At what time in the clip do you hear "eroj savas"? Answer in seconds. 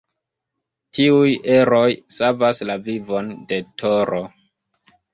1.59-2.65